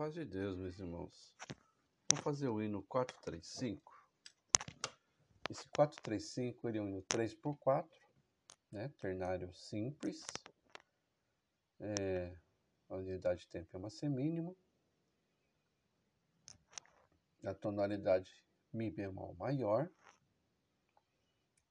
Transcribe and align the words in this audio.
paz 0.00 0.14
de 0.14 0.24
Deus, 0.24 0.56
meus 0.56 0.78
irmãos. 0.78 1.36
Vamos 2.10 2.24
fazer 2.24 2.48
o 2.48 2.62
hino 2.62 2.82
435. 2.84 4.08
Esse 5.50 5.68
435 5.68 6.66
ele 6.66 6.78
é 6.78 6.80
um 6.80 6.88
hino 6.88 7.02
3 7.02 7.34
por 7.34 7.54
4, 7.58 8.00
né? 8.72 8.88
Ternário 8.98 9.52
simples. 9.52 10.24
É, 11.78 12.34
a 12.88 12.96
unidade 12.96 13.40
de 13.40 13.48
tempo 13.48 13.68
é 13.74 13.78
uma 13.78 13.90
semínima. 13.90 14.56
A 17.44 17.52
tonalidade 17.52 18.32
Mi 18.72 18.90
bemol 18.90 19.34
maior. 19.34 19.90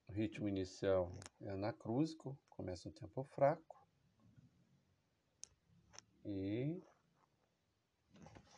O 0.07 0.11
ritmo 0.11 0.47
inicial 0.47 1.17
é 1.41 1.49
anacrúsico, 1.49 2.37
começa 2.47 2.89
um 2.89 2.91
tempo 2.91 3.23
fraco. 3.23 3.75
E 6.23 6.79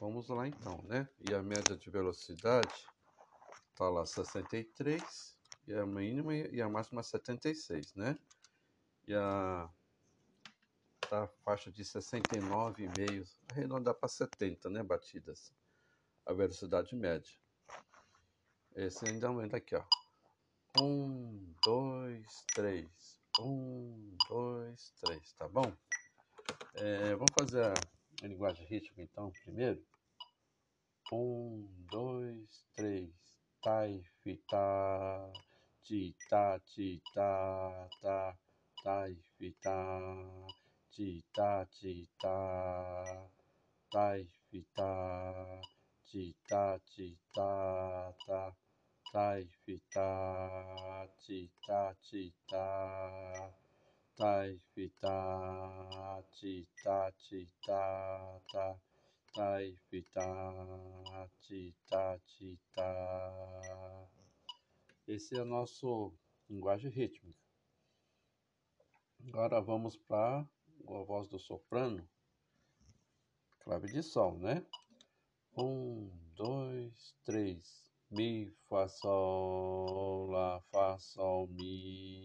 Vamos 0.01 0.29
lá 0.29 0.47
então, 0.47 0.81
né? 0.85 1.07
E 1.19 1.31
a 1.31 1.43
média 1.43 1.77
de 1.77 1.87
velocidade 1.91 2.89
tá 3.75 3.87
lá 3.87 4.03
63, 4.03 5.37
e 5.67 5.75
a 5.75 5.85
mínima 5.85 6.33
e 6.33 6.59
a 6.59 6.67
máxima 6.67 7.03
76, 7.03 7.93
né? 7.93 8.17
E 9.07 9.13
a 9.13 9.69
tá 11.07 11.25
a 11.25 11.27
faixa 11.45 11.71
de 11.71 11.83
69,5, 11.83 13.27
arredondar 13.51 13.93
para 13.93 14.09
70, 14.09 14.71
né, 14.71 14.81
batidas. 14.81 15.53
A 16.25 16.33
velocidade 16.33 16.95
média. 16.95 17.31
Esse 18.75 19.05
ainda 19.05 19.27
aumenta 19.27 19.57
aqui, 19.57 19.75
ó. 19.75 19.83
Um, 20.81 21.53
dois, 21.63 22.43
três. 22.55 23.21
Um, 23.39 24.17
dois, 24.27 24.95
três, 24.99 25.31
tá 25.33 25.47
bom? 25.47 25.71
É, 26.73 27.13
vamos 27.13 27.33
fazer 27.37 27.65
a 27.65 28.00
linguagem 28.27 28.65
rítmica 28.67 29.01
então 29.01 29.31
primeiro. 29.31 29.83
Um, 31.11 31.67
dois, 31.91 32.65
três. 32.73 33.11
Tai, 33.61 34.01
fi, 34.23 34.37
ta, 34.49 35.31
ti, 35.83 36.15
ta, 36.29 36.59
ti, 36.59 37.01
ta, 37.13 37.89
ta, 38.01 38.37
tai, 38.83 39.15
fi, 39.37 39.51
ta, 39.61 40.11
ti, 40.91 41.23
ta, 41.33 41.65
ti, 41.65 42.09
ta, 42.19 43.29
tai, 43.91 44.27
fi, 44.49 44.65
ta, 44.73 45.61
ti, 46.07 46.35
ta, 46.47 46.79
ti, 46.79 47.17
ta, 47.33 48.13
ta, 48.25 48.55
tai, 49.11 49.47
fi, 49.65 49.81
ta, 49.93 51.07
ti, 51.19 51.51
ta, 51.67 51.95
ti, 52.01 52.33
ta, 52.47 53.60
tai, 54.21 54.55
fi, 54.75 54.87
ta, 55.01 56.23
ti, 56.37 56.67
ta, 56.83 57.11
ti, 57.11 57.47
ta, 57.65 58.39
ta, 58.51 58.79
tai, 59.33 59.75
fita, 59.89 61.27
tita, 61.41 62.21
tita. 62.27 62.89
Esse 65.07 65.35
é 65.35 65.41
o 65.41 65.45
nosso 65.45 66.13
linguagem 66.47 66.91
rítmica. 66.91 67.39
Agora 69.27 69.59
vamos 69.59 69.97
para 69.97 70.47
a 70.87 71.03
voz 71.03 71.27
do 71.27 71.39
soprano, 71.39 72.07
clave 73.63 73.91
de 73.91 74.03
sol, 74.03 74.37
né? 74.37 74.63
Um, 75.57 76.11
dois, 76.35 77.15
três. 77.23 77.81
Mi, 78.11 78.53
Fá, 78.67 78.89
Sol, 78.89 80.27
Lá, 80.29 80.59
Fá, 80.69 80.97
Sol, 80.99 81.47
Mi, 81.47 82.20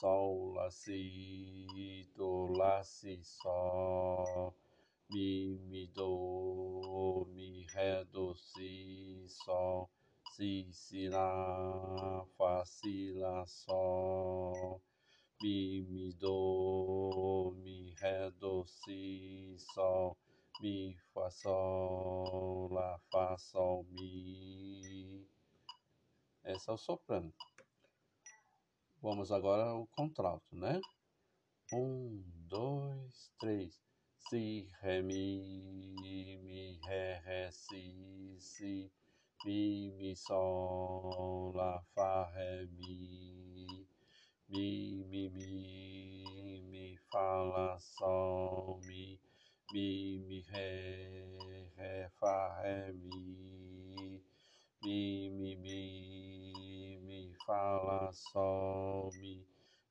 Sol, 0.00 0.52
Lá, 0.54 0.70
Si, 0.70 2.08
Do, 2.16 2.46
Lá, 2.56 2.82
Si, 2.84 3.20
Sol 3.22 4.54
mi, 5.10 5.58
mi, 5.68 5.86
do, 5.94 7.26
mi, 7.34 7.66
ré, 7.74 8.04
do, 8.12 8.34
si, 8.34 9.26
sol, 9.28 9.88
si, 10.34 10.68
si, 10.72 11.08
lá, 11.08 12.24
fá, 12.36 12.64
si, 12.66 13.12
lá, 13.14 13.46
sol, 13.46 14.82
mi, 15.42 15.80
mi, 15.88 16.12
do, 16.12 17.54
mi, 17.62 17.94
ré, 18.00 18.30
do, 18.38 18.66
si, 18.66 19.56
sol, 19.72 20.16
mi, 20.60 20.94
fá, 21.14 21.30
sol, 21.30 22.68
lá, 22.70 22.98
fá, 23.10 23.36
sol, 23.38 23.86
mi. 23.92 25.26
Esse 26.44 26.70
é 26.70 26.72
o 26.72 26.76
soprano. 26.76 27.32
Vamos 29.00 29.30
agora 29.30 29.64
ao 29.64 29.86
contralto, 29.86 30.56
né? 30.56 30.80
Um, 31.72 32.24
dois, 32.48 33.32
três 33.38 33.80
si, 34.28 34.68
ré, 34.82 35.00
mi, 35.00 35.94
mi, 36.42 36.80
ré, 36.84 37.20
ré, 37.20 37.50
si, 37.52 38.36
si, 38.40 38.90
mi, 39.44 39.90
mi, 39.92 40.16
sol, 40.16 41.52
lá, 41.54 41.80
fá, 41.94 42.30
ré, 42.34 42.66
mi, 42.66 43.66
mi, 44.48 45.04
mi, 45.08 45.30
mi, 45.30 46.62
mi, 46.70 46.96
fá, 47.10 47.42
lá, 47.44 47.78
sol, 47.78 48.80
mi, 48.84 49.20
mi, 49.72 50.18
mi, 50.26 50.42
ré, 50.42 51.24
ré, 51.76 52.10
fá, 52.18 52.60
ré, 52.62 52.92
mi, 52.92 54.20
mi, 54.82 55.30
mi, 55.30 55.56
mi, 55.56 55.97
lá, 57.56 58.12
sol, 58.12 59.10
mi, 59.14 59.46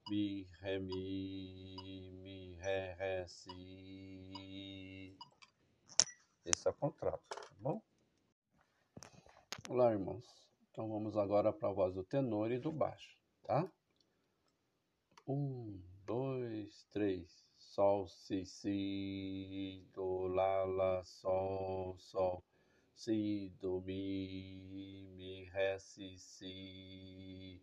mi, 0.10 0.48
ré, 0.62 0.78
mi, 0.78 2.14
mi, 2.22 2.56
ré, 2.56 2.94
ré, 2.94 3.28
si. 3.28 5.18
Esse 6.46 6.68
é 6.68 6.72
o 6.72 6.74
contrato, 6.76 7.24
tá 7.30 7.56
bom? 7.60 7.82
Olá, 9.70 9.92
irmãos. 9.92 10.24
Então 10.70 10.88
vamos 10.88 11.18
agora 11.18 11.52
para 11.52 11.70
a 11.70 11.74
voz 11.74 11.96
do 11.96 12.04
tenor 12.04 12.52
e 12.52 12.60
do 12.60 12.72
baixo, 12.72 13.18
tá? 13.44 13.68
Um, 15.28 15.82
dois, 16.06 16.86
três. 16.92 17.44
Sol, 17.58 18.08
si, 18.08 18.46
si, 18.46 19.84
do, 19.94 20.28
lá, 20.28 20.64
lá, 20.64 21.04
sol, 21.04 21.98
sol, 21.98 22.44
si, 23.02 23.54
do, 23.62 23.80
mi, 23.88 25.14
mi, 25.18 25.46
ré, 25.54 25.78
si, 25.80 26.18
si 26.18 27.62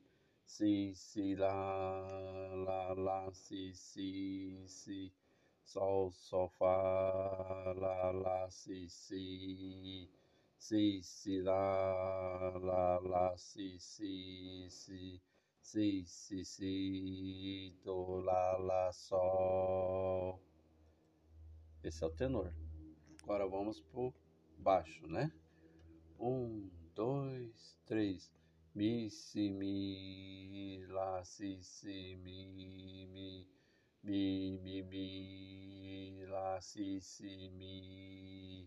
si, 0.57 0.95
si, 0.95 1.35
lá, 1.35 1.51
lá, 2.65 2.93
lá, 2.95 3.33
si, 3.33 3.75
si, 3.75 4.65
si, 4.69 5.13
sol, 5.65 6.13
sol, 6.13 6.49
fá, 6.51 7.75
lá, 7.77 8.13
lá, 8.13 8.49
si, 8.51 8.89
si, 8.89 10.09
si, 10.57 11.03
si, 11.03 11.43
lá, 11.43 12.57
lá, 12.63 13.01
lá, 13.01 13.37
si, 13.37 13.77
si, 13.81 14.69
si, 14.71 15.21
si, 15.61 16.05
si, 16.07 16.45
si, 16.45 17.77
do, 17.83 18.21
lá, 18.21 18.57
lá, 18.59 18.93
sol. 18.93 20.39
Esse 21.83 22.05
é 22.05 22.07
o 22.07 22.11
tenor. 22.11 22.55
Agora 23.25 23.45
vamos 23.49 23.81
pro 23.81 24.15
baixo, 24.59 25.07
né? 25.07 25.33
Um, 26.19 26.71
dois, 26.95 27.79
três. 27.87 28.31
Mi, 28.75 29.09
si, 29.11 29.51
mi, 29.51 30.85
lá, 30.89 31.25
si, 31.25 31.63
si, 31.63 32.17
mi, 32.17 32.47
mi, 32.47 33.07
mi, 33.07 33.47
mi, 34.03 34.83
mi, 34.83 34.83
si, 36.65 36.99
si, 37.01 37.51
mi, 37.59 38.67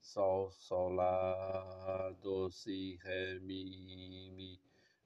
sol, 0.00 0.50
sol, 0.50 0.94
lá, 0.96 2.10
do, 2.22 2.50
si, 2.50 2.98
ré, 3.04 3.38
mi, 3.40 4.30
mi, 4.34 4.58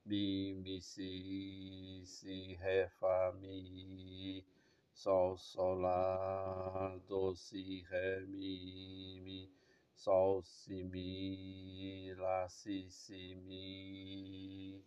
mi, 0.06 0.54
mi, 0.54 0.80
si, 0.80 2.02
si, 2.06 2.56
ré, 2.62 2.88
fá, 3.00 3.32
mi, 3.40 4.44
sol, 4.92 5.36
sol, 5.36 5.80
lá, 5.80 6.96
do, 7.08 7.34
si, 7.34 7.84
ré, 7.90 8.24
mi, 8.26 8.89
sol, 10.04 10.42
si, 10.44 10.82
mi, 10.82 12.14
lá, 12.16 12.48
si, 12.48 12.88
si, 12.90 13.34
mi. 13.46 14.82